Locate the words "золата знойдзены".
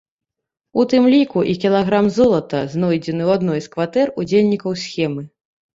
2.17-3.23